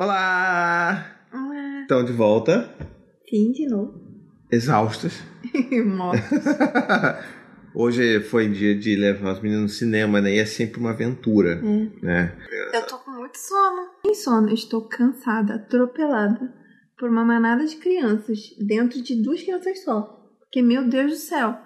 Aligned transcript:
Olá! 0.00 1.04
Olá. 1.32 1.80
Estão 1.82 2.04
de 2.04 2.12
volta, 2.12 2.72
Sim, 3.28 3.50
de 3.50 3.66
novo. 3.66 4.00
exaustas. 4.48 5.24
Morto. 5.84 6.22
Hoje 7.74 8.20
foi 8.20 8.48
dia 8.48 8.78
de 8.78 8.94
levar 8.94 9.32
os 9.32 9.40
meninos 9.40 9.62
no 9.64 9.68
cinema, 9.68 10.20
né? 10.20 10.36
E 10.36 10.38
é 10.38 10.46
sempre 10.46 10.78
uma 10.78 10.90
aventura, 10.90 11.54
É. 11.60 12.04
né? 12.06 12.32
Eu 12.72 12.86
tô 12.86 12.96
com 12.98 13.10
muito 13.10 13.36
sono. 13.38 13.88
Sem 14.06 14.14
sono, 14.14 14.48
estou 14.54 14.82
cansada, 14.88 15.56
atropelada 15.56 16.54
por 16.96 17.10
uma 17.10 17.24
manada 17.24 17.66
de 17.66 17.74
crianças 17.74 18.38
dentro 18.64 19.02
de 19.02 19.20
duas 19.20 19.42
crianças 19.42 19.82
só. 19.82 20.02
Porque, 20.38 20.62
meu 20.62 20.88
Deus 20.88 21.10
do 21.10 21.16
céu, 21.18 21.58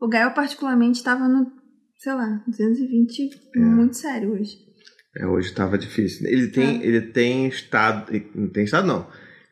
o 0.00 0.06
Gael 0.06 0.30
particularmente 0.30 0.98
estava 0.98 1.26
no, 1.26 1.50
sei 1.98 2.12
lá, 2.12 2.40
220, 2.46 3.30
muito 3.56 3.96
sério 3.96 4.30
hoje. 4.34 4.69
É, 5.16 5.26
hoje 5.26 5.52
tava 5.52 5.76
difícil. 5.76 6.26
Ele 6.28 6.48
tem, 6.48 6.80
É. 6.82 6.86
ele 6.86 7.00
tem 7.02 7.46
estado. 7.48 8.06
Não 8.34 8.48
tem 8.48 8.64
estado, 8.64 8.86
não. 8.86 9.06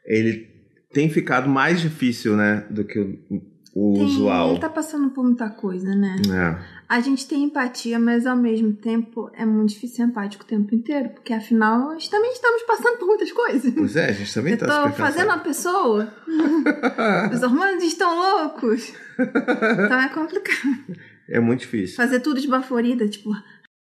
Ele 0.04 0.48
tem 0.93 1.11
ficado 1.11 1.48
mais 1.48 1.81
difícil, 1.81 2.36
né? 2.36 2.64
Do 2.71 2.84
que 2.84 2.98
o, 2.98 3.43
o 3.75 3.94
Tem- 3.94 4.04
usual. 4.04 4.50
Ele 4.53 4.61
tá 4.61 4.68
passando 4.68 5.11
por 5.11 5.25
muita 5.25 5.50
coisa, 5.50 5.94
né? 5.94 6.17
É. 6.32 6.79
A 6.89 7.00
gente 7.00 7.26
tem 7.29 7.43
empatia, 7.44 7.98
mas 7.98 8.25
ao 8.26 8.36
mesmo 8.36 8.72
tempo 8.72 9.31
é 9.34 9.44
muito 9.44 9.71
difícil 9.71 9.96
ser 9.96 10.03
empático 10.04 10.43
o 10.44 10.46
tempo 10.46 10.75
inteiro, 10.75 11.11
porque 11.11 11.34
afinal 11.34 11.81
nós 11.93 12.09
também 12.09 12.32
estamos 12.32 12.62
passando 12.62 12.96
por 12.96 13.06
muitas 13.06 13.31
coisas. 13.31 13.75
Pois 13.75 13.95
é, 13.96 14.06
a 14.06 14.12
gente 14.12 14.32
também 14.32 14.53
Eu 14.54 14.59
tá 14.61 14.67
tô 14.67 14.72
super 14.89 14.93
fazendo 14.96 15.26
uma 15.26 15.39
pessoa. 15.40 16.11
Os 17.34 17.43
hormônios 17.43 17.82
estão 17.84 18.17
loucos. 18.17 18.93
Então 19.18 20.00
é 20.00 20.09
complicado. 20.09 20.96
É 21.29 21.39
muito 21.40 21.61
difícil. 21.61 21.96
Fazer 21.96 22.20
tudo 22.20 22.39
esbaforida, 22.39 23.06
tipo, 23.06 23.31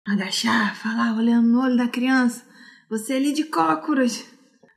agachar, 0.07 0.75
falar, 0.75 1.17
olhando 1.17 1.47
no 1.47 1.61
olho 1.61 1.77
da 1.77 1.87
criança. 1.87 2.43
Você 2.89 3.13
ali 3.13 3.33
de 3.33 3.45
cócoras. 3.45 4.25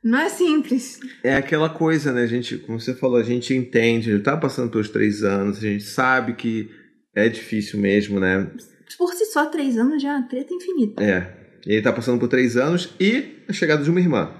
Não 0.03 0.19
é 0.19 0.29
simples. 0.29 0.99
É 1.23 1.35
aquela 1.35 1.69
coisa, 1.69 2.13
né? 2.13 2.23
A 2.23 2.27
gente, 2.27 2.57
como 2.57 2.79
você 2.79 2.93
falou, 2.93 3.17
a 3.17 3.23
gente 3.23 3.53
entende, 3.53 4.09
ele 4.09 4.21
tá 4.21 4.37
passando 4.37 4.71
pelos 4.71 4.89
três 4.89 5.23
anos, 5.23 5.57
a 5.57 5.61
gente 5.61 5.83
sabe 5.83 6.33
que 6.33 6.69
é 7.13 7.27
difícil 7.27 7.79
mesmo, 7.79 8.19
né? 8.19 8.49
Por 8.97 9.13
si 9.13 9.25
só, 9.25 9.47
três 9.47 9.77
anos 9.77 10.01
já 10.01 10.13
é 10.13 10.17
uma 10.17 10.27
treta 10.27 10.53
infinita. 10.53 11.03
É. 11.03 11.35
Ele 11.65 11.81
tá 11.81 11.91
passando 11.91 12.19
por 12.19 12.29
três 12.29 12.55
anos 12.55 12.93
e 12.99 13.43
a 13.49 13.53
chegada 13.53 13.83
de 13.83 13.89
uma 13.89 13.99
irmã. 13.99 14.31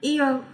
E 0.00 0.18
eu, 0.18 0.44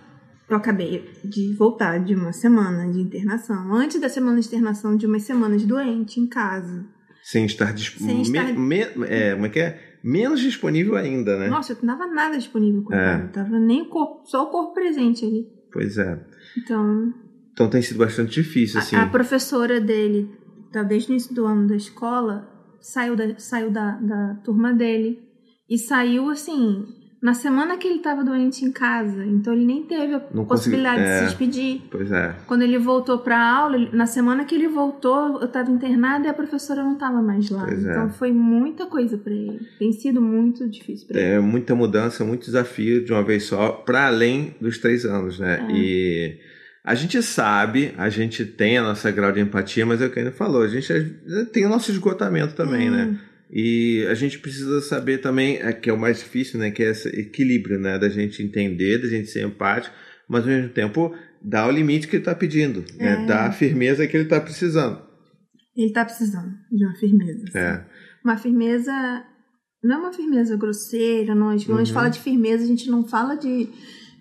eu 0.49 0.57
acabei 0.57 1.11
de 1.23 1.53
voltar 1.53 1.99
de 1.99 2.15
uma 2.15 2.33
semana 2.33 2.91
de 2.91 3.01
internação. 3.01 3.75
Antes 3.75 4.01
da 4.01 4.09
semana 4.09 4.41
de 4.41 4.47
internação, 4.47 4.97
de 4.97 5.05
umas 5.05 5.25
semanas 5.25 5.63
doente 5.65 6.19
em 6.19 6.27
casa. 6.27 6.87
Sem 7.25 7.47
estar 7.47 7.73
disponível. 7.73 8.23
Sem 8.25 8.33
estar- 8.35 9.11
é, 9.11 9.33
como 9.35 9.47
é 9.47 9.49
que 9.49 9.59
é? 9.61 9.99
Menos 10.05 10.41
disponível 10.41 10.95
ainda, 10.97 11.39
né? 11.39 11.49
Nossa, 11.49 11.73
eu 11.73 11.79
não 11.83 11.97
tava 11.97 12.13
nada 12.13 12.37
disponível 12.37 12.83
com 12.83 12.93
É. 12.95 13.15
ela. 13.15 13.29
Tava 13.29 13.59
nem 13.59 13.81
o 13.81 13.87
corpo, 13.87 14.27
só 14.27 14.43
o 14.45 14.51
corpo 14.51 14.75
presente 14.75 15.25
ali. 15.25 15.47
Pois 15.73 15.97
é. 15.97 16.21
Então, 16.59 17.15
Então 17.55 17.71
tem 17.71 17.81
sido 17.81 17.97
bastante 17.99 18.35
difícil, 18.43 18.79
assim. 18.79 18.97
A, 18.97 19.05
a 19.05 19.09
professora 19.09 19.81
dele, 19.81 20.29
tá 20.71 20.83
desde 20.83 21.09
o 21.09 21.13
início 21.13 21.35
do 21.35 21.47
ano 21.47 21.67
da 21.67 21.77
escola, 21.77 22.47
saiu 22.81 23.17
da, 23.17 23.39
saiu 23.39 23.71
da, 23.71 23.93
da 23.93 24.35
turma 24.45 24.75
dele. 24.75 25.19
E 25.71 25.79
saiu 25.79 26.29
assim, 26.29 26.85
na 27.25 27.33
semana 27.33 27.79
que 27.79 27.89
ele 27.89 28.01
tava 28.01 28.23
doente 28.23 28.67
em 28.67 28.71
casa. 28.71 29.25
Então 29.25 29.55
ele 29.55 29.65
nem 29.65 29.83
teve 29.83 30.15
a 30.15 30.23
Não 30.35 30.45
possibilidade 30.45 30.97
consegui- 30.99 31.09
de 31.11 31.15
é. 31.15 31.19
se 31.21 31.25
despedir. 31.25 31.83
Pois 31.91 32.13
é. 32.13 32.35
Quando 32.47 32.61
ele 32.61 32.79
voltou 32.79 33.19
pra 33.19 33.41
aula, 33.43 33.77
ele- 33.77 33.89
na 33.97 34.05
semana 34.05 34.45
que 34.45 34.55
ele 34.55 34.69
voltou, 34.69 35.41
eu 35.41 35.49
tava 35.49 35.71
internada 35.71 36.27
e 36.27 36.29
a 36.31 36.35
professora 36.35 36.83
não 36.85 36.97
tava 36.97 37.23
mais 37.23 37.49
lá. 37.49 37.65
Pois 37.65 37.83
é. 37.85 37.91
então 37.91 38.11
foi 38.11 38.31
muita 38.31 38.85
coisa 38.85 39.17
pra 39.17 39.33
ele. 39.33 39.59
Tem 39.79 39.91
sido 39.91 40.21
muito 40.21 40.69
difícil 40.69 41.09
pra 41.09 41.19
ele. 41.19 41.29
É 41.31 41.41
muita 41.41 41.75
mudança, 41.75 42.25
muito 42.27 42.45
desafio 42.45 43.03
de 43.03 43.11
uma 43.11 43.23
vez 43.23 43.45
só, 43.45 43.71
para 43.73 44.07
além 44.07 44.55
dos 44.61 44.77
três 44.77 45.07
anos, 45.07 45.39
né? 45.41 45.67
É. 45.67 45.73
E 45.73 46.39
a 46.85 46.95
gente 46.95 47.23
sabe, 47.23 47.95
a 47.97 48.11
gente 48.11 48.45
tem 48.45 48.77
a 48.77 48.83
nossa 48.83 49.11
grau 49.11 49.33
de 49.33 49.41
empatia, 49.41 49.87
mas 49.87 50.03
é 50.03 50.07
o 50.07 50.11
que 50.11 50.21
ele 50.21 50.31
falou, 50.31 50.61
a 50.61 50.69
gente 50.69 50.93
tem 51.55 51.65
o 51.65 51.71
nosso 51.71 51.91
esgotamento 51.91 52.55
também, 52.55 52.91
Hum. 52.91 52.93
né? 52.93 53.19
E 53.51 54.05
a 54.11 54.15
gente 54.15 54.39
precisa 54.39 54.81
saber 54.81 55.19
também, 55.19 55.57
é, 55.59 55.73
que 55.73 55.89
é 55.89 55.93
o 55.93 55.99
mais 55.99 56.19
difícil, 56.19 56.59
né? 56.59 56.71
Que 56.71 56.83
é 56.83 56.91
esse 56.91 57.09
equilíbrio, 57.09 57.79
né? 57.79 57.99
Da 57.99 58.09
gente 58.09 58.43
entender, 58.43 58.99
da 58.99 59.09
gente 59.09 59.29
ser 59.31 59.47
empático, 59.47 59.95
mas 60.29 60.43
ao 60.45 60.49
mesmo 60.51 60.71
tempo 60.71 61.15
dar 61.43 61.69
o 61.69 61.71
limite 61.71 62.09
que 62.09 62.17
ele 62.17 62.23
está 62.23 62.35
pedindo, 62.35 62.85
né? 62.99 63.23
É. 63.23 63.27
Dar 63.27 63.47
a 63.49 63.53
firmeza 63.53 64.07
que 64.07 64.17
ele 64.17 64.25
está 64.25 64.41
precisando. 64.41 64.99
Ele 65.77 65.93
tá 65.93 66.05
precisando 66.05 66.53
de 66.73 66.85
uma 66.85 66.95
firmeza. 66.97 67.45
assim. 67.49 67.59
É. 67.59 67.85
Uma 68.25 68.37
firmeza. 68.37 68.93
Não 69.83 69.97
é 69.97 69.99
uma 69.99 70.13
firmeza 70.13 70.57
grosseira, 70.57 71.35
não. 71.35 71.51
A 71.51 71.57
gente, 71.57 71.67
Quando 71.67 71.79
a 71.81 71.85
gente 71.85 71.91
Uhum. 71.93 72.01
fala 72.01 72.09
de 72.09 72.21
firmeza, 72.21 72.65
a 72.65 72.67
gente 72.67 72.89
não 72.91 73.07
fala 73.07 73.35
de, 73.35 73.69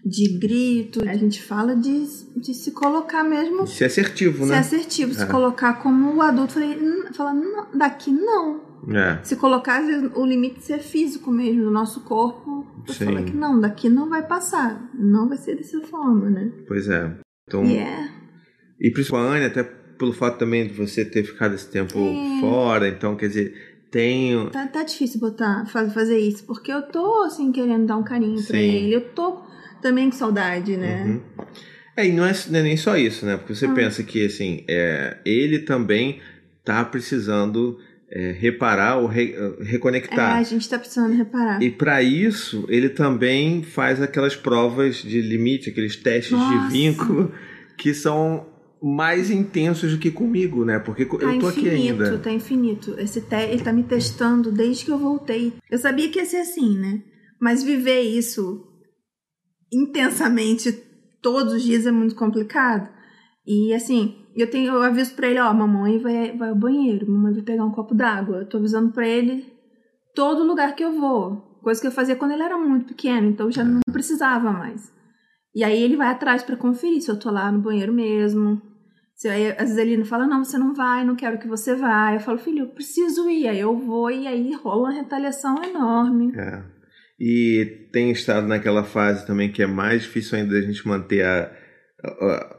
de 0.06 0.38
grito, 0.40 1.02
a 1.08 1.16
gente 1.16 1.42
fala 1.42 1.74
de, 1.76 2.06
de 2.36 2.54
se 2.54 2.72
colocar 2.72 3.24
mesmo. 3.24 3.66
Ser 3.66 3.86
assertivo, 3.86 4.46
Ser 4.46 4.52
né? 4.52 4.58
assertivo, 4.58 5.14
se 5.14 5.24
É. 5.24 5.26
colocar 5.26 5.82
como 5.82 6.16
o 6.16 6.22
adulto. 6.22 6.54
Falei, 6.54 6.76
"Não, 6.76 7.78
daqui 7.78 8.12
não. 8.12 8.73
É. 8.90 9.20
Se 9.24 9.36
colocar 9.36 9.80
às 9.82 9.88
vezes, 9.88 10.12
o 10.16 10.26
limite 10.26 10.64
ser 10.64 10.80
físico 10.80 11.32
mesmo, 11.32 11.64
do 11.64 11.72
nosso 11.72 12.02
corpo. 12.02 12.66
Sim. 12.88 13.06
falar 13.06 13.24
que 13.24 13.32
não, 13.36 13.60
daqui 13.62 13.88
não 13.90 14.10
vai 14.10 14.28
passar. 14.28 14.90
Não 14.94 15.30
vai 15.30 15.38
ser 15.38 15.56
dessa 15.56 15.80
forma, 15.82 16.30
né? 16.30 16.52
Pois 16.68 16.90
é. 16.90 17.16
Então, 17.48 17.64
E 17.66 17.78
é. 17.78 18.10
E 18.82 18.92
principalmente 18.92 19.46
até 19.46 19.64
pelo 19.64 20.12
fato 20.12 20.38
também 20.40 20.68
de 20.68 20.74
você 20.74 21.06
ter 21.06 21.24
ficado 21.24 21.56
esse 21.56 21.70
tempo 21.72 21.98
É. 21.98 22.40
fora, 22.42 22.90
então 22.90 23.16
quer 23.16 23.28
dizer, 23.28 23.54
tem. 23.90 24.50
Tá, 24.50 24.68
tá 24.68 24.84
difícil 24.84 25.20
botar, 25.22 25.66
fa- 25.68 25.88
fazer 25.90 26.18
isso, 26.18 26.44
porque 26.46 26.72
eu 26.74 26.82
tô, 26.82 27.24
assim, 27.24 27.52
querendo 27.52 27.86
dar 27.86 27.96
um 27.98 28.04
carinho 28.04 28.36
pra 28.36 28.58
Sim. 28.58 28.58
ele. 28.58 28.96
Eu 28.96 29.14
tô 29.14 29.42
também 29.82 30.10
com 30.10 30.16
saudade, 30.18 30.76
né? 30.76 31.04
Uhum. 31.06 31.22
É, 31.96 32.08
e 32.08 32.12
não 32.12 32.26
é, 32.26 32.34
não 32.50 32.60
é 32.60 32.64
nem 32.64 32.76
só 32.76 32.98
isso, 32.98 33.26
né? 33.26 33.38
Porque 33.38 33.54
você 33.56 33.68
Ah. 33.68 33.74
pensa 33.74 34.04
que 34.04 34.26
assim, 34.26 34.66
é, 34.68 35.20
ele 35.24 35.60
também 35.60 36.20
tá 36.66 36.84
precisando 36.84 37.78
é, 38.16 38.32
reparar 38.32 38.98
ou 38.98 39.08
re- 39.08 39.34
É, 39.36 39.64
reconectar. 39.64 40.36
a 40.38 40.44
gente 40.44 40.70
tá 40.70 40.78
precisando 40.78 41.14
reparar. 41.16 41.62
E 41.64 41.72
para 41.72 42.04
isso, 42.04 42.64
ele 42.70 42.90
também 42.90 43.64
faz 43.64 44.00
aquelas 44.02 44.36
provas 44.36 44.98
de 44.98 45.20
limite, 45.22 45.70
aqueles 45.72 45.96
testes 45.96 46.32
Nossa. 46.32 46.68
de 46.68 46.74
vínculo 46.74 47.32
que 47.78 47.92
são 47.94 48.46
mais 48.86 49.32
intensos 49.32 49.94
do 49.94 49.98
que 49.98 50.12
comigo, 50.12 50.64
né? 50.66 50.78
Porque 50.78 51.06
Tá 51.06 51.14
eu 51.34 51.40
tô 51.40 51.48
aqui 51.48 51.62
infinito, 51.62 52.04
ainda. 52.04 52.18
tá 52.20 52.32
infinito. 52.32 52.96
Esse 53.00 53.22
te... 53.22 53.36
Ele 53.36 53.64
tá 53.64 53.72
me 53.74 53.84
testando 53.84 54.52
desde 54.52 54.86
que 54.86 54.92
eu 54.92 54.98
voltei. 55.00 55.54
Eu 55.72 55.78
sabia 55.80 56.10
que 56.10 56.20
ia 56.20 56.26
ser 56.26 56.38
assim, 56.38 56.78
né? 56.78 57.02
Mas 57.40 57.64
viver 57.64 58.02
isso 58.02 58.62
intensamente 59.72 60.72
todos 61.22 61.54
os 61.54 61.64
dias 61.64 61.86
é 61.86 61.92
muito 61.92 62.16
complicado. 62.16 62.90
E 63.46 63.74
assim, 63.74 64.16
eu 64.36 64.50
tenho, 64.50 64.74
eu 64.74 64.82
aviso 64.82 65.16
pra 65.16 65.28
ele, 65.30 65.40
ó, 65.40 65.54
mamãe 65.54 66.00
vai, 66.00 66.36
vai 66.38 66.50
ao 66.50 66.56
banheiro, 66.56 67.10
mamãe 67.10 67.34
vai 67.34 67.44
pegar 67.44 67.66
um 67.66 67.72
copo 67.72 67.94
d'água. 67.94 68.38
Eu 68.38 68.46
tô 68.50 68.58
avisando 68.58 68.92
pra 68.92 69.08
ele 69.08 69.46
todo 70.16 70.44
lugar 70.48 70.76
que 70.76 70.84
eu 70.84 70.94
vou. 70.94 71.60
Coisa 71.62 71.80
que 71.80 71.88
eu 71.88 71.92
fazia 71.92 72.16
quando 72.16 72.32
ele 72.32 72.44
era 72.44 72.58
muito 72.58 72.88
pequeno, 72.88 73.30
então 73.30 73.52
já 73.52 73.64
não 73.64 73.80
precisava 73.92 74.52
mais. 74.52 74.92
E 75.56 75.64
aí 75.64 75.82
ele 75.82 75.96
vai 75.96 76.08
atrás 76.08 76.44
pra 76.44 76.56
conferir 76.58 77.02
se 77.02 77.10
eu 77.12 77.18
tô 77.20 77.30
lá 77.32 77.52
no 77.52 77.60
banheiro 77.62 77.94
mesmo. 77.94 78.62
Se 79.16 79.30
aí, 79.30 79.52
às 79.52 79.58
vezes 79.70 79.78
ele 79.78 79.96
não 79.98 80.06
fala, 80.06 80.26
não, 80.28 80.44
você 80.44 80.58
não 80.58 80.74
vai, 80.74 81.06
não 81.06 81.16
quero 81.16 81.38
que 81.38 81.48
você 81.48 81.76
vá. 81.76 82.14
Eu 82.14 82.20
falo, 82.20 82.40
filho, 82.40 82.60
eu 82.64 82.68
preciso 82.70 83.30
ir. 83.30 83.48
Aí 83.48 83.60
eu 83.60 83.78
vou 83.78 84.10
e 84.10 84.28
aí 84.28 84.52
rola 84.56 84.90
uma 84.90 84.92
retaliação 84.94 85.64
enorme. 85.64 86.34
É. 86.36 86.64
E 87.20 87.88
tem 87.94 88.10
estado 88.12 88.48
naquela 88.48 88.84
fase 88.84 89.26
também 89.26 89.52
que 89.52 89.62
é 89.62 89.68
mais 89.68 90.02
difícil 90.02 90.38
ainda 90.38 90.54
da 90.54 90.62
gente 90.62 90.86
manter 90.88 91.24
a, 91.24 91.44
a- 91.44 91.52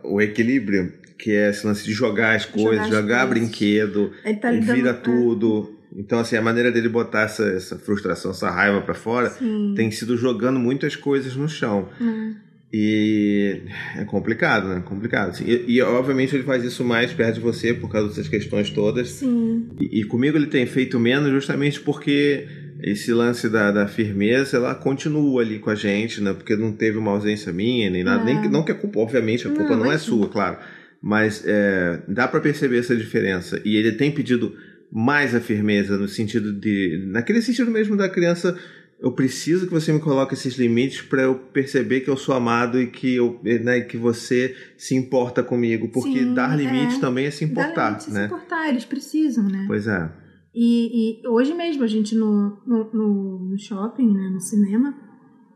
o 0.03 0.21
equilíbrio, 0.21 0.93
que 1.19 1.31
é 1.33 1.51
esse 1.51 1.67
lance 1.67 1.85
de 1.85 1.93
jogar 1.93 2.35
as 2.37 2.45
coisas, 2.47 2.85
as 2.87 2.89
jogar 2.91 3.27
coisas. 3.27 3.29
brinquedo, 3.49 4.13
Ele 4.25 4.37
tá 4.37 4.51
vira 4.51 4.95
com- 4.95 5.03
tudo. 5.03 5.79
Então, 5.97 6.19
assim, 6.19 6.35
a 6.37 6.43
maneira 6.43 6.73
dele 6.73 6.89
botar 6.89 7.23
essa, 7.23 7.45
essa 7.45 7.79
frustração, 7.79 8.33
essa 8.33 8.51
raiva 8.51 8.81
pra 8.81 8.95
fora, 8.95 9.31
Sim. 9.31 9.75
tem 9.77 9.91
sido 9.93 10.17
jogando 10.17 10.59
muitas 10.59 10.97
coisas 10.97 11.37
no 11.37 11.49
chão. 11.49 11.89
Hum. 12.01 12.35
E 12.73 13.63
é 13.97 14.05
complicado, 14.05 14.67
né? 14.69 14.83
Complicado. 14.85 15.29
assim. 15.31 15.45
E, 15.47 15.77
e, 15.77 15.81
obviamente 15.83 16.35
ele 16.35 16.43
faz 16.43 16.65
isso 16.65 16.85
mais 16.85 17.13
perto 17.13 17.35
de 17.35 17.41
você 17.41 17.73
por 17.73 17.89
causa 17.89 18.09
dessas 18.09 18.27
questões 18.27 18.69
todas. 18.71 19.09
Sim. 19.11 19.69
E, 19.81 20.01
e 20.01 20.05
comigo 20.05 20.37
ele 20.37 20.49
tem 20.49 20.67
feito 20.67 20.99
menos 20.99 21.31
justamente 21.31 21.81
porque 21.81 22.49
esse 22.87 23.15
lance 23.15 23.49
da, 23.49 23.71
da 23.71 23.89
firmeza, 23.89 24.59
ela 24.59 24.75
continua 24.75 25.41
ali 25.41 25.59
com 25.59 25.71
a 25.71 25.75
gente, 25.75 26.21
né? 26.21 26.35
Porque 26.35 26.55
não 26.55 26.71
teve 26.71 26.99
uma 26.99 27.13
ausência 27.13 27.51
minha, 27.51 27.89
nem 27.89 28.05
nada. 28.05 28.31
É. 28.31 28.35
Nem, 28.35 28.51
não 28.51 28.63
que 28.63 28.73
a 28.73 28.75
culpa, 28.75 29.01
obviamente, 29.01 29.47
a 29.47 29.49
Não, 29.51 29.57
culpa 29.57 29.75
não, 29.75 29.91
é 29.91 29.97
sua, 29.97 30.29
claro. 30.29 30.59
Mas 31.01 31.43
é, 31.47 32.03
dá 32.07 32.29
para 32.29 32.41
perceber 32.41 32.79
essa 32.79 32.95
diferença. 32.95 33.59
E 33.65 33.77
ele 33.77 33.93
tem 33.93 34.11
pedido 34.11 34.55
mais 34.93 35.35
a 35.35 35.41
firmeza 35.41 35.97
no 35.97 36.07
sentido 36.07 36.53
de. 36.53 37.03
Naquele 37.07 37.41
sentido 37.41 37.71
mesmo 37.71 37.97
da 37.97 38.07
criança. 38.07 38.55
Eu 39.01 39.13
preciso 39.13 39.67
que 39.67 39.73
você 39.73 39.93
me 39.93 39.99
coloque 39.99 40.35
esses 40.35 40.55
limites 40.55 41.03
para 41.03 41.23
eu 41.23 41.35
perceber 41.35 42.01
que 42.01 42.09
eu 42.09 42.17
sou 42.17 42.35
amado 42.35 42.81
e 42.81 42.87
que, 42.87 43.17
eu, 43.17 43.39
né, 43.43 43.81
que 43.81 43.99
você 43.99 44.55
se 44.79 44.95
importa 44.95 45.43
comigo. 45.43 45.89
Porque 45.89 46.21
Sim, 46.21 46.33
dar 46.33 46.57
limites 46.57 46.97
é. 46.99 47.01
também 47.01 47.27
é 47.27 47.31
se 47.31 47.45
importar, 47.45 47.91
limite, 47.91 48.11
né? 48.11 48.29
Se 48.29 48.35
importar, 48.35 48.69
eles 48.69 48.85
precisam, 48.85 49.45
né? 49.45 49.65
Pois 49.67 49.87
é. 49.87 50.24
E, 50.55 51.21
e 51.23 51.29
hoje 51.29 51.53
mesmo 51.53 51.83
a 51.83 51.87
gente 51.87 52.15
no, 52.15 52.59
no, 52.67 52.85
no- 52.93 53.39
no 53.51 53.59
shopping, 53.59 54.13
né, 54.13 54.31
no 54.33 54.41
cinema, 54.41 54.95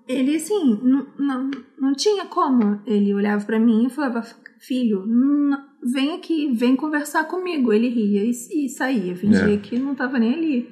ele, 0.08 0.34
assim, 0.36 0.78
não, 0.82 1.06
não, 1.18 1.50
não 1.78 1.92
tinha 1.94 2.24
como. 2.26 2.80
Ele 2.86 3.14
olhava 3.14 3.44
para 3.44 3.60
mim 3.60 3.86
e 3.86 3.90
falava, 3.90 4.22
filho, 4.58 5.04
não, 5.06 5.58
vem 5.92 6.14
aqui, 6.16 6.50
vem 6.52 6.74
conversar 6.74 7.24
comigo. 7.24 7.72
Ele 7.72 7.88
ria 7.88 8.24
e, 8.24 8.30
e 8.30 8.68
saía, 8.68 9.14
fingia 9.14 9.54
É. 9.54 9.58
que 9.58 9.78
não 9.78 9.94
tava 9.94 10.18
nem 10.18 10.34
ali. 10.34 10.68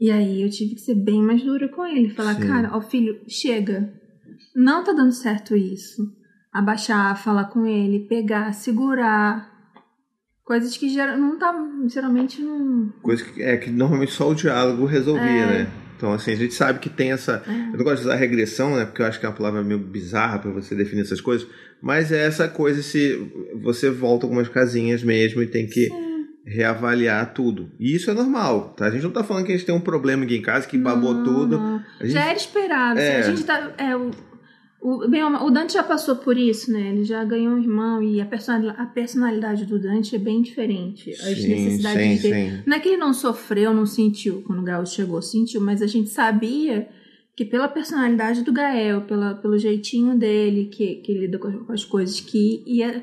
E 0.00 0.10
aí 0.10 0.42
eu 0.42 0.50
tive 0.50 0.74
que 0.74 0.80
ser 0.80 0.94
bem 0.96 1.22
mais 1.22 1.42
dura 1.44 1.68
com 1.68 1.86
ele. 1.86 2.10
Falar, 2.10 2.34
Sim. 2.34 2.46
cara, 2.48 2.70
ó 2.76 2.80
filho, 2.80 3.20
chega. 3.28 3.92
Não 4.56 4.82
tá 4.82 4.92
dando 4.92 5.12
certo 5.12 5.54
isso. 5.54 6.02
Abaixar, 6.52 7.16
falar 7.22 7.44
com 7.44 7.64
ele, 7.66 8.06
pegar, 8.08 8.52
segurar. 8.52 9.53
Coisas 10.44 10.76
que 10.76 10.88
geral, 10.90 11.16
não 11.16 11.38
tá, 11.38 11.54
geralmente 11.88 12.42
não... 12.42 12.92
Coisa 13.02 13.24
que, 13.24 13.42
é, 13.42 13.56
que 13.56 13.70
normalmente 13.70 14.12
só 14.12 14.30
o 14.30 14.34
diálogo 14.34 14.84
resolvia, 14.84 15.24
É. 15.24 15.46
né? 15.46 15.66
Então, 15.96 16.12
assim, 16.12 16.32
a 16.32 16.36
gente 16.36 16.52
sabe 16.52 16.80
que 16.80 16.90
tem 16.90 17.12
essa. 17.12 17.42
Eu 17.72 17.78
não 17.78 17.84
gosto 17.84 18.02
de 18.02 18.08
usar 18.08 18.16
regressão, 18.16 18.76
né? 18.76 18.84
Porque 18.84 19.00
eu 19.00 19.06
acho 19.06 19.18
que 19.18 19.24
é 19.24 19.28
uma 19.28 19.34
palavra 19.34 19.62
meio 19.62 19.78
bizarra 19.78 20.38
para 20.40 20.50
você 20.50 20.74
definir 20.74 21.02
essas 21.02 21.20
coisas. 21.20 21.46
Mas 21.80 22.10
é 22.12 22.26
essa 22.26 22.46
coisa 22.48 22.82
se 22.82 23.30
você 23.62 23.88
volta 23.90 24.26
algumas 24.26 24.48
casinhas 24.48 25.02
mesmo 25.02 25.40
e 25.40 25.46
tem 25.46 25.66
que 25.66 25.88
reavaliar 26.44 27.32
tudo. 27.32 27.70
E 27.78 27.94
isso 27.94 28.10
é 28.10 28.14
normal, 28.14 28.74
tá? 28.76 28.86
A 28.86 28.90
gente 28.90 29.02
não 29.04 29.10
tá 29.12 29.24
falando 29.24 29.46
que 29.46 29.52
a 29.52 29.56
gente 29.56 29.64
tem 29.66 29.74
um 29.74 29.80
problema 29.80 30.24
aqui 30.24 30.36
em 30.36 30.42
casa, 30.42 30.66
que 30.66 30.76
babou 30.76 31.14
Não, 31.14 31.24
tudo. 31.24 31.82
gente- 32.00 32.10
Já 32.12 32.24
era 32.26 32.36
esperado. 32.36 32.98
É. 33.00 33.18
A 33.18 33.22
gente 33.22 33.44
tá. 33.44 33.72
É, 33.78 33.96
o, 33.96 34.10
o, 34.84 35.08
bem, 35.08 35.24
o 35.24 35.50
Dante 35.50 35.72
já 35.72 35.82
passou 35.82 36.16
por 36.16 36.36
isso, 36.36 36.70
né? 36.70 36.90
Ele 36.90 37.04
já 37.04 37.24
ganhou 37.24 37.54
um 37.54 37.58
irmão 37.58 38.02
e 38.02 38.20
a 38.20 38.26
personalidade, 38.26 38.78
a 38.78 38.84
personalidade 38.84 39.64
do 39.64 39.78
Dante 39.78 40.14
é 40.14 40.18
bem 40.18 40.42
diferente. 40.42 41.10
As 41.10 41.38
Sim, 41.38 41.48
necessidades 41.48 42.20
sim, 42.20 42.28
dele. 42.28 42.50
sim. 42.50 42.62
Não 42.66 42.76
é 42.76 42.80
que 42.80 42.88
ele 42.90 42.98
não 42.98 43.14
sofreu, 43.14 43.72
não 43.72 43.86
sentiu 43.86 44.42
quando 44.46 44.58
o 44.58 44.62
Gael 44.62 44.84
chegou, 44.84 45.22
sentiu, 45.22 45.58
mas 45.62 45.80
a 45.80 45.86
gente 45.86 46.10
sabia 46.10 46.86
que 47.34 47.46
pela 47.46 47.66
personalidade 47.66 48.42
do 48.42 48.52
Gael, 48.52 49.00
pela, 49.06 49.34
pelo 49.34 49.56
jeitinho 49.56 50.18
dele, 50.18 50.66
que, 50.66 50.96
que 50.96 51.12
ele 51.12 51.20
lida 51.22 51.38
com 51.38 51.64
as, 51.72 51.82
coisas, 51.82 52.20
que 52.20 52.62
ia, 52.66 53.02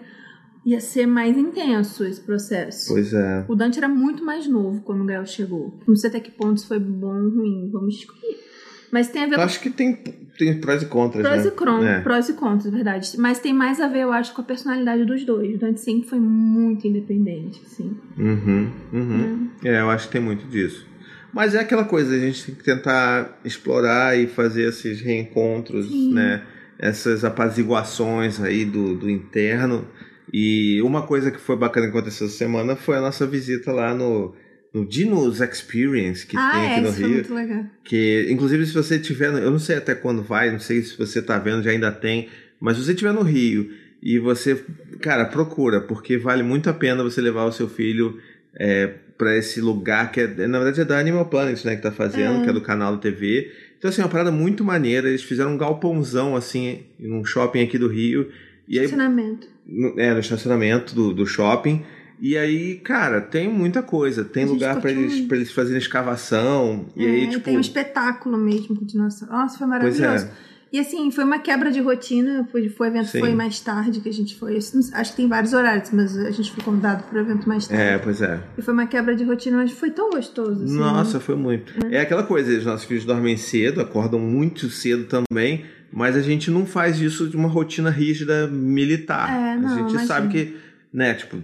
ia 0.64 0.80
ser 0.80 1.08
mais 1.08 1.36
intenso 1.36 2.06
esse 2.06 2.22
processo. 2.22 2.94
Pois 2.94 3.12
é. 3.12 3.44
O 3.50 3.56
Dante 3.56 3.80
era 3.80 3.90
muito 3.90 4.24
mais 4.24 4.46
novo 4.46 4.84
quando 4.84 5.02
o 5.02 5.06
Gael 5.06 5.26
chegou. 5.26 5.80
Não 5.88 5.96
sei 5.96 6.12
até 6.12 6.20
que 6.20 6.30
ponto 6.30 6.58
isso 6.58 6.68
foi 6.68 6.78
bom 6.78 7.24
ou 7.24 7.30
ruim, 7.32 7.72
vamos 7.72 7.96
discutir. 7.96 8.51
Mas 8.92 9.08
tem 9.08 9.24
a 9.24 9.26
ver 9.28 9.34
Eu 9.34 9.38
com 9.40 9.46
acho 9.46 9.60
que 9.62 9.70
tem, 9.70 9.94
tem 10.38 10.60
prós 10.60 10.82
e 10.82 10.86
contras, 10.86 11.26
prós 11.26 11.44
né? 11.44 11.48
e, 11.48 11.52
cron, 11.52 11.84
É. 11.84 12.02
prós 12.02 12.30
e 12.30 12.34
contras, 12.34 12.66
é 12.68 12.72
verdade. 12.72 13.12
Mas 13.18 13.40
tem 13.40 13.54
mais 13.54 13.80
a 13.80 13.88
ver, 13.88 14.00
eu 14.00 14.12
acho, 14.12 14.34
com 14.34 14.42
a 14.42 14.44
personalidade 14.44 15.06
dos 15.06 15.24
dois. 15.24 15.56
O 15.56 15.58
Dante 15.58 15.80
sempre 15.80 16.10
foi 16.10 16.20
muito 16.20 16.86
independente, 16.88 17.62
assim. 17.66 17.96
Uhum, 18.18 18.70
uhum. 18.92 19.50
É, 19.64 19.80
eu 19.80 19.90
acho 19.90 20.08
que 20.08 20.14
tem 20.14 20.22
muito 20.22 20.46
disso. 20.48 20.86
Mas 21.34 21.56
é 21.56 21.60
aquela 21.60 21.86
coisa, 21.86 22.14
a 22.14 22.20
gente 22.20 22.46
tem 22.46 22.56
que 22.56 22.64
tentar 22.64 23.40
explorar 23.46 24.20
e 24.20 24.28
fazer 24.28 24.64
esses 24.68 25.00
reencontros, 25.00 25.88
Sim. 25.88 26.14
né? 26.14 26.44
Essas 26.78 27.24
apaziguações 27.24 28.42
aí 28.42 28.66
do, 28.66 28.96
do 28.96 29.10
interno. 29.10 29.88
E 30.34 30.82
uma 30.82 31.04
coisa 31.04 31.32
que 31.32 31.40
foi 31.40 31.56
bacana 31.56 31.88
que 31.88 31.98
aconteceu 31.98 32.28
essa 32.28 32.36
semana 32.36 32.76
foi 32.76 32.98
a 32.98 33.02
nossa 33.02 33.26
visita 33.26 33.72
lá 33.72 33.94
no, 33.94 34.34
no 34.74 34.86
Dinos 34.86 35.42
Experience, 35.42 36.26
que 36.26 36.38
ah, 36.38 36.52
tem 36.54 36.62
é, 36.64 36.72
aqui 36.72 36.82
no 36.82 36.88
isso 36.90 36.96
foi 37.00 37.06
Rio. 37.08 37.16
muito 37.16 37.34
legal. 37.34 37.66
Que, 37.84 38.28
inclusive, 38.30 38.66
se 38.66 38.74
você 38.74 38.98
tiver. 39.00 39.28
Eu 39.34 39.52
não 39.52 39.60
sei 39.60 39.76
até 39.78 39.94
quando 39.94 40.24
vai, 40.24 40.52
não 40.52 40.60
sei 40.60 40.82
se 40.82 40.98
você 40.98 41.22
tá 41.22 41.38
vendo, 41.38 41.64
já 41.64 41.72
ainda 41.72 41.92
tem. 41.92 42.30
Mas 42.60 42.78
se 42.78 42.84
você 42.86 42.92
estiver 42.92 43.12
no 43.14 43.22
Rio 43.24 43.70
e 44.02 44.18
você. 44.20 44.64
Cara, 45.02 45.26
procura, 45.26 45.82
porque 45.82 46.18
vale 46.18 46.42
muito 46.44 46.70
a 46.70 46.74
pena 46.74 47.04
você 47.04 47.20
levar 47.22 47.46
o 47.46 47.52
seu 47.52 47.68
filho 47.68 48.18
é, 48.56 48.88
para 49.18 49.36
esse 49.38 49.60
lugar 49.60 50.12
que 50.12 50.22
é. 50.22 50.28
Na 50.48 50.60
verdade 50.60 50.82
é 50.82 50.86
da 50.86 51.00
Animal 51.00 51.26
Planet, 51.26 51.64
né? 51.66 51.76
Que 51.76 51.82
tá 51.82 51.92
fazendo, 51.92 52.40
É. 52.42 52.44
que 52.44 52.50
é 52.50 52.54
do 52.54 52.62
canal 52.62 52.94
da 52.96 53.02
TV. 53.02 53.52
Então, 53.78 53.90
assim, 53.90 54.02
é 54.02 54.06
uma 54.06 54.12
parada 54.12 54.32
muito 54.32 54.64
maneira. 54.64 55.10
Eles 55.10 55.24
fizeram 55.24 55.54
um 55.54 55.58
galpãozão, 55.58 56.36
assim, 56.36 56.84
num 57.00 57.26
shopping 57.26 57.64
aqui 57.64 57.78
do 57.80 57.88
Rio. 57.88 58.30
E 58.68 58.78
aí, 58.80 58.86
Estacionamento. 58.86 59.48
no, 59.68 60.00
é, 60.00 60.14
no 60.14 60.20
estacionamento 60.20 60.94
do, 60.96 61.14
do 61.14 61.26
shopping. 61.26 61.84
E 62.22 62.38
aí, 62.38 62.76
cara, 62.76 63.20
tem 63.20 63.50
muita 63.52 63.82
coisa. 63.82 64.24
Tem 64.24 64.46
lugar 64.46 64.80
para 64.80 64.92
curtiu 64.94 65.02
eles, 65.02 65.22
pra 65.28 65.38
eles 65.38 65.52
fazerem 65.52 65.80
escavação. 65.80 66.86
E 66.96 67.04
É, 67.06 67.10
aí, 67.10 67.28
tipo. 67.30 67.44
tem 67.44 67.58
um 67.58 67.62
espetáculo 67.62 68.38
mesmo 68.38 68.76
com 68.76 68.86
dinossauro. 68.86 69.34
Nossa, 69.34 69.58
foi 69.58 69.68
Pois 69.68 70.00
maravilhoso. 70.00 70.26
é. 70.28 70.52
E 70.74 70.80
assim, 70.80 71.12
foi 71.12 71.24
uma 71.26 71.40
quebra 71.40 71.70
de 71.72 71.82
rotina. 71.82 72.48
Foi, 72.50 72.70
foi 72.70 72.88
o 72.88 72.92
evento 72.92 73.08
Sim. 73.10 73.20
foi 73.20 73.34
mais 73.34 73.60
tarde 73.60 74.00
que 74.00 74.08
a 74.08 74.14
gente 74.14 74.36
foi. 74.38 74.56
Acho 74.58 75.12
que 75.12 75.18
tem 75.18 75.28
vários 75.28 75.52
horários, 75.52 75.90
mas 75.92 76.16
a 76.18 76.32
gente 76.32 76.50
foi 76.52 76.64
convidado 76.64 77.04
para 77.04 77.18
o 77.18 77.22
evento 77.22 77.50
mais 77.50 77.68
tarde. 77.68 77.84
É, 77.84 77.98
pois 77.98 78.22
é. 78.22 78.40
E 78.58 78.62
foi 78.62 78.74
uma 78.74 78.86
quebra 78.86 79.14
de 79.16 79.24
rotina, 79.26 79.58
mas 79.58 79.72
foi 79.72 79.90
tão 79.92 80.12
gostoso. 80.12 80.64
Assim, 80.64 80.78
Nossa, 80.78 81.20
foi 81.20 81.36
muito. 81.36 81.74
É 81.90 82.00
aquela 82.02 82.24
coisa, 82.24 82.56
os 82.58 82.64
nossos 82.66 82.86
filhos 82.86 83.04
dormem 83.04 83.36
cedo, 83.36 83.82
acordam 83.82 84.20
muito 84.20 84.70
cedo 84.70 85.06
também, 85.06 85.66
mas 85.92 86.16
a 86.16 86.22
gente 86.22 86.50
não 86.50 86.66
faz 86.66 87.02
isso 87.02 87.28
de 87.28 87.36
uma 87.36 87.50
rotina 87.50 87.90
rígida 87.90 88.48
militar. 88.48 89.30
É, 89.30 89.58
não, 89.58 89.66
a 89.68 89.72
gente 89.72 89.80
imagina. 89.90 90.06
sabe 90.06 90.28
que, 90.30 90.56
né, 90.94 91.16
tipo, 91.16 91.36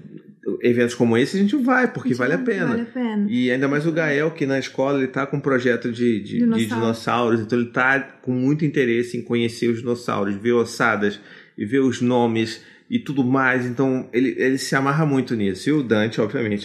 eventos 0.68 0.94
como 0.96 1.18
esse 1.18 1.38
a 1.38 1.40
gente 1.42 1.56
vai, 1.56 1.92
porque 1.92 2.10
Gente, 2.10 2.18
vale 2.20 2.34
a 2.34 2.38
pena. 2.38 2.68
Vale 2.68 2.82
a 2.82 2.86
pena. 2.86 3.26
E 3.30 3.50
ainda 3.52 3.68
mais 3.68 3.86
o 3.88 3.92
Gael, 3.92 4.32
que 4.32 4.46
na 4.46 4.60
escola 4.60 4.98
ele 5.00 5.08
tá 5.08 5.26
com 5.26 5.38
um 5.38 5.40
projeto 5.40 5.92
de, 5.92 6.20
de, 6.20 6.24
de 6.24 6.38
Dinossauro. 6.40 6.66
dinossauros, 6.68 7.40
então 7.42 7.60
ele 7.60 7.70
tá 7.70 8.00
com 8.22 8.32
muito 8.32 8.64
interesse 8.66 9.18
em 9.18 9.22
conhecer 9.22 9.68
os 9.70 9.80
dinossauros, 9.80 10.36
ver 10.36 10.54
ossadas 10.54 11.20
e 11.58 11.66
ver 11.66 11.80
os 11.80 12.02
nomes 12.02 12.62
e 12.90 13.00
tudo 13.00 13.24
mais. 13.24 13.66
Então 13.66 14.08
ele, 14.14 14.36
ele 14.38 14.58
se 14.58 14.76
amarra 14.76 15.06
muito 15.06 15.36
nisso. 15.36 15.70
E 15.70 15.74
o 15.74 15.82
Dante, 15.84 16.22
obviamente, 16.22 16.64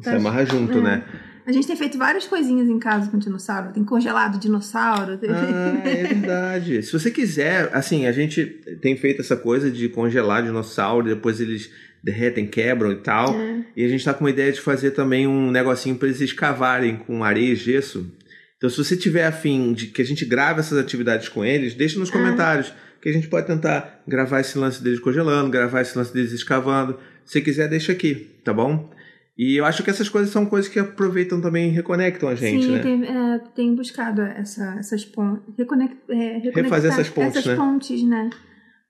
se 0.00 0.10
Tá- 0.10 0.16
amarra 0.16 0.44
junto, 0.44 0.78
é. 0.78 0.80
né? 0.82 1.02
A 1.46 1.52
gente 1.52 1.66
tem 1.66 1.76
feito 1.76 1.96
várias 1.96 2.26
coisinhas 2.26 2.68
em 2.68 2.78
casa 2.78 3.08
com 3.10 3.18
dinossauro. 3.18 3.72
Tem 3.72 3.84
congelado 3.84 4.38
dinossauro. 4.38 5.16
tem- 5.16 5.30
Ah, 5.30 5.80
é 5.84 6.02
verdade. 6.14 6.82
Se 6.82 6.92
você 6.92 7.10
quiser, 7.10 7.70
assim, 7.72 8.06
a 8.06 8.12
gente 8.12 8.44
tem 8.82 8.96
feito 8.96 9.20
essa 9.20 9.36
coisa 9.36 9.70
de 9.70 9.88
congelar 9.88 10.42
dinossauro, 10.42 11.06
depois 11.06 11.40
eles 11.40 11.70
derretem, 12.02 12.46
quebram 12.46 12.90
e 12.92 12.96
tal. 12.96 13.34
É. 13.40 13.64
E 13.76 13.84
a 13.84 13.88
gente 13.88 14.04
tá 14.04 14.12
com 14.12 14.24
uma 14.24 14.30
ideia 14.30 14.52
de 14.52 14.60
fazer 14.60 14.90
também 14.90 15.26
um 15.26 15.50
negocinho 15.50 15.96
para 15.96 16.08
eles 16.08 16.20
escavarem 16.20 16.96
com 16.96 17.22
areia 17.22 17.52
e 17.52 17.56
gesso. 17.56 18.12
Então, 18.56 18.68
se 18.70 18.76
você 18.78 18.96
tiver 18.96 19.24
afim 19.26 19.72
de 19.72 19.86
que 19.88 20.02
a 20.02 20.04
gente 20.04 20.24
grave 20.24 20.60
essas 20.60 20.78
atividades 20.78 21.28
com 21.28 21.44
eles, 21.44 21.74
deixa 21.74 21.98
nos 21.98 22.10
comentários. 22.10 22.72
Que 23.00 23.10
a 23.10 23.12
gente 23.12 23.28
pode 23.28 23.46
tentar 23.46 24.02
gravar 24.08 24.40
esse 24.40 24.58
lance 24.58 24.82
deles 24.82 24.98
congelando, 24.98 25.48
gravar 25.50 25.82
esse 25.82 25.96
lance 25.96 26.12
deles 26.12 26.32
escavando. 26.32 26.98
Se 27.24 27.40
quiser, 27.40 27.68
deixa 27.68 27.92
aqui, 27.92 28.30
tá 28.42 28.52
bom? 28.52 28.90
E 29.38 29.56
eu 29.60 29.64
acho 29.66 29.82
que 29.82 29.90
essas 29.90 30.08
coisas 30.08 30.30
são 30.30 30.46
coisas 30.46 30.70
que 30.70 30.78
aproveitam 30.78 31.40
também 31.40 31.68
e 31.68 31.72
reconectam 31.72 32.28
a 32.28 32.34
gente, 32.34 32.64
Sim, 32.64 32.72
né? 32.72 32.78
tem, 32.82 33.04
é, 33.04 33.38
tenho 33.54 33.76
buscado 33.76 34.22
essa, 34.22 34.76
essas 34.78 35.04
pontes. 35.04 35.42
Reconect, 35.58 35.96
é, 36.08 36.14
reconectar 36.38 36.62
Refazer 36.64 36.92
essas 36.92 37.08
pontes, 37.10 37.36
essas 37.36 37.46
né? 37.46 37.56
pontes, 37.56 38.02
né? 38.02 38.30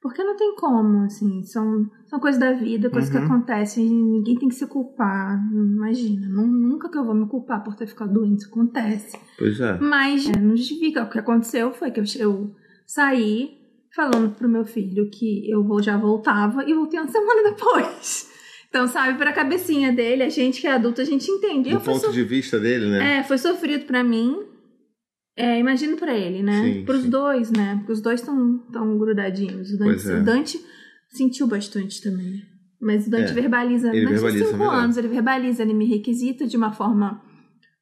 Porque 0.00 0.22
não 0.22 0.36
tem 0.36 0.54
como, 0.54 1.02
assim. 1.02 1.42
São, 1.42 1.90
são 2.06 2.20
coisas 2.20 2.38
da 2.38 2.52
vida, 2.52 2.88
coisas 2.90 3.12
Uhum. 3.12 3.18
que 3.18 3.24
acontecem. 3.26 3.90
Ninguém 3.90 4.38
tem 4.38 4.48
que 4.48 4.54
se 4.54 4.66
culpar. 4.68 5.36
Imagina. 5.52 6.28
nu- 6.28 6.46
nunca 6.46 6.88
que 6.88 6.96
eu 6.96 7.04
vou 7.04 7.14
me 7.14 7.26
culpar 7.26 7.64
por 7.64 7.74
ter 7.74 7.88
ficado 7.88 8.12
doente. 8.12 8.42
Isso 8.42 8.48
acontece. 8.50 9.18
Pois 9.36 9.58
é. 9.58 9.78
Mas 9.80 10.28
é, 10.28 10.38
não 10.38 10.56
justifica. 10.56 11.02
O 11.02 11.10
que 11.10 11.18
aconteceu 11.18 11.72
foi 11.72 11.90
que 11.90 11.98
eu, 11.98 12.04
eu 12.20 12.54
saí 12.86 13.50
falando 13.96 14.30
pro 14.36 14.48
meu 14.48 14.64
filho 14.64 15.10
que 15.10 15.50
eu 15.50 15.64
vou- 15.64 15.82
já 15.82 15.96
voltava 15.96 16.62
e 16.68 16.72
voltei 16.72 17.00
uma 17.00 17.08
semana 17.10 17.42
depois. 17.50 18.30
Então, 18.76 18.86
sabe, 18.88 19.16
pra 19.16 19.32
cabecinha 19.32 19.90
dele, 19.90 20.22
a 20.22 20.28
gente 20.28 20.60
que 20.60 20.66
é 20.66 20.72
adulto, 20.72 21.00
a 21.00 21.04
gente 21.04 21.30
entende. 21.30 21.70
Do 21.70 21.80
ponto 21.80 22.06
so- 22.06 22.12
de 22.12 22.22
vista 22.22 22.60
dele, 22.60 22.86
né? 22.90 23.18
É, 23.18 23.22
foi 23.22 23.38
sofrido 23.38 23.86
pra 23.86 24.04
mim. 24.04 24.36
É, 25.34 25.58
imagino 25.58 25.96
pra 25.96 26.14
ele, 26.14 26.42
né? 26.42 26.62
Sim, 26.62 26.84
Pros 26.84 27.02
sim. 27.04 27.08
dois, 27.08 27.50
né? 27.50 27.76
Porque 27.78 27.92
os 27.92 28.02
dois 28.02 28.20
estão 28.20 28.58
tão 28.70 28.98
grudadinhos. 28.98 29.70
O 29.72 29.78
Dante, 29.78 30.08
é. 30.10 30.18
o 30.18 30.24
Dante 30.24 30.60
sentiu 31.08 31.46
bastante 31.46 32.02
também. 32.02 32.42
Mas 32.78 33.06
o 33.06 33.10
Dante 33.10 33.30
É, 33.30 33.34
verbaliza. 33.34 33.96
ele 33.96 34.06
verbaliza 34.06 34.46
cinco 34.50 34.64
anos, 34.64 34.98
ele 34.98 35.08
verbaliza, 35.08 35.62
ele 35.62 35.72
me 35.72 35.86
requisita 35.86 36.46
de 36.46 36.56
uma 36.58 36.70
forma 36.70 37.22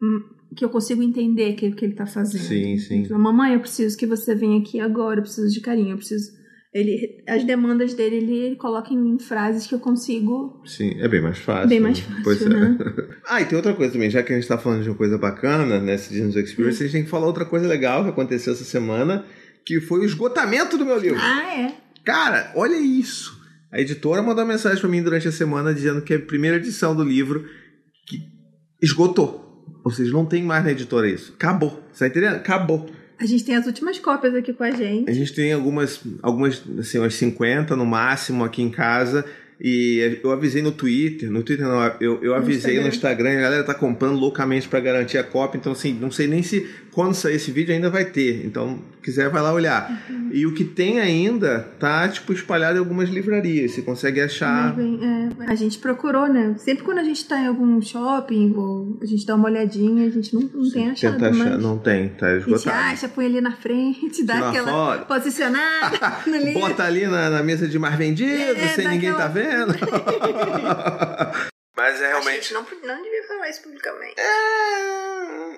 hum, 0.00 0.20
que 0.56 0.64
eu 0.64 0.68
consigo 0.68 1.02
entender 1.02 1.54
que, 1.54 1.72
que 1.72 1.84
ele 1.84 1.94
tá 1.94 2.06
fazendo. 2.06 2.40
Sim, 2.42 2.78
sim. 2.78 3.04
Fala, 3.06 3.18
Mamãe, 3.18 3.54
eu 3.54 3.60
preciso 3.60 3.96
que 3.98 4.06
você 4.06 4.32
venha 4.32 4.60
aqui 4.60 4.78
agora, 4.78 5.18
eu 5.18 5.24
preciso 5.24 5.52
de 5.52 5.60
carinho, 5.60 5.90
eu 5.90 5.96
preciso. 5.96 6.30
Ele, 6.74 7.22
as 7.28 7.44
demandas 7.44 7.94
dele, 7.94 8.16
ele, 8.16 8.56
coloca 8.56 8.92
em, 8.92 9.16
frases 9.20 9.64
que 9.64 9.76
eu 9.76 9.78
consigo. 9.78 10.60
Sim, 10.66 11.00
é 11.00 11.06
bem 11.06 11.22
mais 11.22 11.38
fácil. 11.38 11.68
Bem 11.68 11.78
né? 11.78 11.84
mais 11.84 12.00
fácil, 12.00 12.24
Pois 12.24 12.42
é. 12.42 12.48
né? 12.48 12.78
ah, 13.28 13.40
e 13.40 13.44
tem 13.44 13.54
outra 13.54 13.72
coisa 13.74 13.92
também, 13.92 14.10
já 14.10 14.24
que 14.24 14.32
a 14.32 14.36
gente 14.36 14.48
tá 14.48 14.58
falando 14.58 14.82
de 14.82 14.90
uma 14.90 14.96
coisa 14.96 15.16
bacana 15.16 15.78
nessa 15.78 16.12
Disney 16.12 16.42
Experience, 16.42 16.82
a 16.82 16.86
gente 16.86 16.92
tem 16.92 17.04
que 17.04 17.10
falar 17.10 17.26
outra 17.26 17.44
coisa 17.44 17.68
legal 17.68 18.02
que 18.02 18.10
aconteceu 18.10 18.52
essa 18.52 18.64
semana, 18.64 19.24
que 19.64 19.80
foi 19.80 20.00
o 20.00 20.04
esgotamento 20.04 20.76
do 20.76 20.84
meu 20.84 20.98
livro. 20.98 21.20
Ah, 21.22 21.60
é. 21.60 21.74
Cara, 22.04 22.52
olha 22.56 22.76
isso! 22.76 23.40
A 23.70 23.80
editora 23.80 24.20
mandou 24.20 24.44
uma 24.44 24.52
mensagem 24.52 24.80
pra 24.80 24.88
mim 24.88 25.02
durante 25.02 25.28
a 25.28 25.32
semana 25.32 25.72
dizendo 25.72 26.02
que 26.02 26.14
a 26.14 26.18
primeira 26.18 26.56
edição 26.56 26.94
do 26.94 27.04
livro 27.04 27.44
que 28.06 28.20
esgotou. 28.82 29.44
Ou 29.84 29.92
seja, 29.92 30.12
não 30.12 30.26
tem 30.26 30.42
mais 30.42 30.64
na 30.64 30.72
editora 30.72 31.08
isso. 31.08 31.34
Acabou. 31.34 31.82
Você 31.92 32.04
tá 32.04 32.06
entendendo? 32.08 32.36
Acabou. 32.36 32.90
A 33.18 33.26
gente 33.26 33.44
tem 33.44 33.54
as 33.54 33.66
últimas 33.66 33.98
cópias 33.98 34.34
aqui 34.34 34.52
com 34.52 34.64
a 34.64 34.70
gente. 34.70 35.08
A 35.08 35.14
gente 35.14 35.32
tem 35.32 35.52
algumas, 35.52 36.00
algumas, 36.22 36.62
assim, 36.78 36.98
umas 36.98 37.14
50 37.14 37.76
no 37.76 37.86
máximo 37.86 38.44
aqui 38.44 38.62
em 38.62 38.70
casa. 38.70 39.24
E 39.60 40.18
eu 40.22 40.32
avisei 40.32 40.60
no 40.60 40.72
Twitter, 40.72 41.30
no 41.30 41.42
Twitter 41.42 41.64
não, 41.66 41.80
eu, 42.00 42.22
eu 42.22 42.34
avisei 42.34 42.80
no 42.80 42.88
Instagram, 42.88 43.34
e 43.34 43.36
a 43.36 43.40
galera 43.40 43.62
tá 43.62 43.72
comprando 43.72 44.18
loucamente 44.18 44.68
para 44.68 44.80
garantir 44.80 45.16
a 45.16 45.22
cópia, 45.22 45.58
então 45.58 45.72
assim, 45.72 45.94
não 45.94 46.10
sei 46.10 46.26
nem 46.26 46.42
se 46.42 46.68
quando 46.94 47.14
sair 47.14 47.34
esse 47.34 47.50
vídeo 47.50 47.74
ainda 47.74 47.90
vai 47.90 48.04
ter. 48.04 48.46
Então, 48.46 48.78
quiser 49.02 49.28
vai 49.28 49.42
lá 49.42 49.52
olhar. 49.52 49.90
Uhum. 50.08 50.30
E 50.32 50.46
o 50.46 50.54
que 50.54 50.64
tem 50.64 51.00
ainda 51.00 51.68
tá 51.78 52.08
tipo 52.08 52.32
espalhado 52.32 52.76
em 52.76 52.78
algumas 52.78 53.08
livrarias. 53.08 53.72
Você 53.72 53.82
consegue 53.82 54.20
achar. 54.20 54.74
Bem, 54.74 55.00
é, 55.02 55.50
a 55.50 55.54
gente 55.54 55.78
procurou, 55.78 56.28
né? 56.28 56.54
Sempre 56.58 56.84
quando 56.84 56.98
a 56.98 57.04
gente 57.04 57.26
tá 57.26 57.38
em 57.40 57.48
algum 57.48 57.82
shopping 57.82 58.54
ou 58.56 58.96
a 59.02 59.06
gente 59.06 59.26
dá 59.26 59.34
uma 59.34 59.48
olhadinha, 59.48 60.06
a 60.06 60.10
gente 60.10 60.34
não, 60.34 60.42
não 60.42 60.64
Sim, 60.64 60.72
tem 60.72 60.90
achado. 60.90 61.12
Tenta 61.14 61.30
achar, 61.30 61.50
mas... 61.50 61.62
não 61.62 61.78
tem, 61.78 62.08
tá 62.10 62.32
esgotado. 62.36 62.54
A 62.54 62.58
gente 62.58 62.94
acha, 62.94 63.08
põe 63.08 63.26
ali 63.26 63.40
na 63.40 63.52
frente, 63.52 64.22
dá 64.24 64.48
aquela 64.48 64.98
posicionada 64.98 65.98
Bota 66.54 66.84
ali 66.84 67.06
na, 67.06 67.28
na, 67.28 67.42
mesa 67.42 67.66
de 67.66 67.78
mais 67.78 67.96
vendido, 67.96 68.52
é, 68.56 68.68
sem 68.68 68.88
ninguém 68.88 69.10
aquela... 69.10 69.28
tá 69.28 69.34
vendo. 69.34 69.74
Mas 71.76 72.00
é 72.00 72.08
realmente. 72.08 72.30
A 72.30 72.40
gente 72.40 72.54
não, 72.54 72.62
não 72.62 73.02
devia 73.02 73.26
falar 73.26 73.50
isso 73.50 73.62
publicamente. 73.62 74.14
É. 74.18 75.53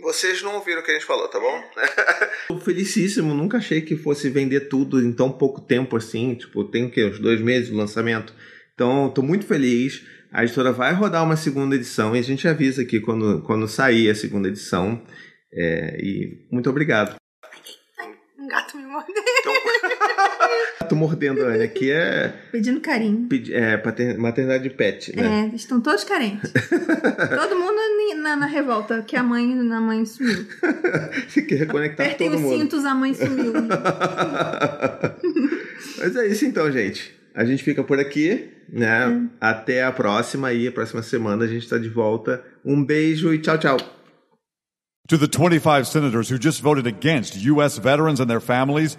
Vocês 0.00 0.42
não 0.42 0.54
ouviram 0.54 0.80
o 0.80 0.84
que 0.84 0.90
a 0.90 0.94
gente 0.94 1.06
falou, 1.06 1.28
tá 1.28 1.38
bom? 1.38 1.62
Tô 2.48 2.58
felicíssimo, 2.58 3.34
nunca 3.34 3.58
achei 3.58 3.80
que 3.80 3.96
fosse 3.96 4.30
vender 4.30 4.68
tudo 4.68 5.00
em 5.00 5.12
tão 5.12 5.30
pouco 5.30 5.60
tempo 5.60 5.96
assim. 5.96 6.34
Tipo, 6.34 6.64
tem 6.64 6.86
o 6.86 6.90
quê? 6.90 7.04
Uns 7.04 7.18
dois 7.18 7.40
meses 7.40 7.70
do 7.70 7.76
lançamento. 7.76 8.34
Então, 8.74 9.10
tô 9.10 9.22
muito 9.22 9.44
feliz. 9.44 10.04
A 10.32 10.44
editora 10.44 10.72
vai 10.72 10.92
rodar 10.92 11.24
uma 11.24 11.36
segunda 11.36 11.74
edição 11.74 12.14
e 12.14 12.18
a 12.18 12.22
gente 12.22 12.46
avisa 12.46 12.82
aqui 12.82 13.00
quando, 13.00 13.42
quando 13.42 13.66
sair 13.66 14.08
a 14.08 14.14
segunda 14.14 14.48
edição. 14.48 15.04
É, 15.52 15.96
e 16.00 16.46
muito 16.52 16.70
obrigado 16.70 17.16
gato 18.48 18.76
me 18.76 18.86
mordendo. 18.86 19.22
Gato 20.88 20.96
mordendo 20.96 21.44
a 21.44 21.48
Anne 21.48 21.62
aqui 21.64 21.90
é. 21.90 22.32
Pedindo 22.50 22.80
carinho. 22.80 23.26
Pedi, 23.28 23.54
é, 23.54 23.76
maternidade 24.16 24.62
de 24.62 24.70
pet, 24.70 25.14
né? 25.14 25.50
É, 25.52 25.54
estão 25.54 25.80
todos 25.80 26.02
carentes. 26.04 26.50
todo 27.36 27.58
mundo 27.58 27.78
na, 28.16 28.36
na, 28.36 28.46
revolta, 28.46 29.02
que 29.02 29.16
a 29.16 29.22
mãe, 29.22 29.52
a 29.52 29.80
mãe 29.80 30.04
sumiu. 30.06 30.46
Você 31.28 31.42
quer 31.42 31.56
reconectar 31.56 32.06
Apertem 32.06 32.30
todo 32.30 32.40
mundo. 32.40 32.54
os 32.54 32.60
cintos, 32.60 32.84
a 32.84 32.94
mãe 32.94 33.14
sumiu. 33.14 33.52
Mas 35.98 36.16
é 36.16 36.26
isso 36.26 36.44
então, 36.44 36.70
gente. 36.72 37.16
A 37.34 37.44
gente 37.44 37.62
fica 37.62 37.84
por 37.84 38.00
aqui, 38.00 38.48
né? 38.68 39.08
É. 39.08 39.20
Até 39.40 39.84
a 39.84 39.92
próxima 39.92 40.52
e 40.52 40.66
a 40.66 40.72
próxima 40.72 41.02
semana 41.02 41.44
a 41.44 41.48
gente 41.48 41.62
está 41.62 41.78
de 41.78 41.88
volta. 41.88 42.42
Um 42.64 42.84
beijo 42.84 43.32
e 43.32 43.38
tchau, 43.38 43.58
tchau. 43.58 43.76
To 45.08 45.16
the 45.16 45.26
25 45.26 45.86
senators 45.86 46.30
who 46.30 46.38
just 46.38 46.60
voted 46.60 46.86
against 46.86 47.34
U.S. 47.36 47.78
veterans 47.78 48.20
and 48.20 48.26
their 48.26 48.42
families, 48.42 48.98